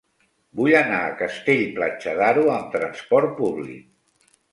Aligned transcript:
Vull 0.59 0.75
anar 0.77 1.01
a 1.01 1.11
Castell-Platja 1.19 2.13
d'Aro 2.21 2.45
amb 2.53 2.73
trasport 2.77 3.37
públic. 3.43 3.93